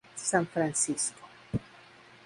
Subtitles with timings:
[0.15, 1.27] San Francisco".